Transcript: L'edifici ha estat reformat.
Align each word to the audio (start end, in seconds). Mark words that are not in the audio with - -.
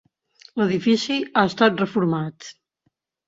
L'edifici 0.59 1.17
ha 1.19 1.43
estat 1.51 1.83
reformat. 1.85 2.49